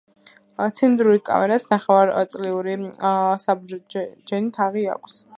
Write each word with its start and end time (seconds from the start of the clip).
ცილინდრულ 0.77 1.19
კამარას 1.27 1.67
ნახევარწრიული 1.73 2.77
საბრჯენი 3.45 4.51
თაღი 4.57 4.87
აქვს. 4.95 5.19